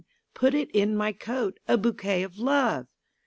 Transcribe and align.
put 0.33 0.55
it 0.55 0.71
in 0.71 0.95
my 0.95 1.11
coat,A 1.11 1.77
bouquet 1.77 2.23
of 2.23 2.39
Love! 2.39 2.87